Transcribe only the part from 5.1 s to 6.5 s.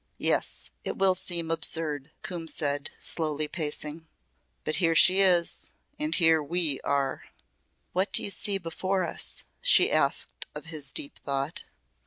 is and here